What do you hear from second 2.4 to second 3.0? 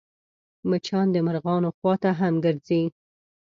ګرځي